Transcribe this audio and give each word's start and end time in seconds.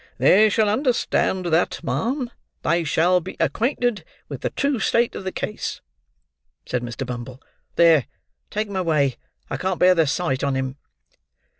"They 0.17 0.49
shall 0.49 0.67
understand 0.67 1.45
that, 1.53 1.83
ma'am; 1.83 2.31
they 2.63 2.83
shall 2.83 3.19
be 3.21 3.37
acquainted 3.39 4.03
with 4.29 4.41
the 4.41 4.49
true 4.49 4.79
state 4.79 5.13
of 5.13 5.23
the 5.25 5.31
case," 5.31 5.79
said 6.65 6.81
Mr. 6.81 7.05
Bumble. 7.05 7.39
"There; 7.75 8.07
take 8.49 8.67
him 8.67 8.75
away, 8.75 9.17
I 9.51 9.57
can't 9.57 9.77
bear 9.79 9.93
the 9.93 10.07
sight 10.07 10.43
on 10.43 10.55
him." 10.55 10.77